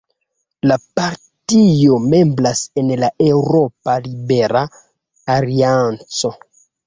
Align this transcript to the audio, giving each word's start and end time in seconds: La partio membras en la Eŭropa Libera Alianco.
La 0.69 0.75
partio 0.99 1.97
membras 2.13 2.63
en 2.83 2.89
la 3.03 3.11
Eŭropa 3.27 3.99
Libera 4.07 4.63
Alianco. 5.37 6.33